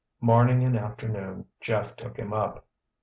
Morning 0.19 0.63
and 0.63 0.75
afternoon 0.75 1.45
Jeff 1.59 1.95
took 1.95 2.17
him 2.17 2.33
up. 2.33 2.65